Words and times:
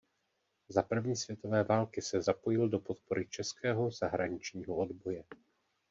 Za 0.69 0.81
první 0.81 1.15
světové 1.15 1.63
války 1.63 2.01
se 2.01 2.21
zapojil 2.21 2.69
do 2.69 2.79
podpory 2.79 3.27
českého 3.29 3.91
zahraničního 3.91 4.75
odboje. 4.75 5.23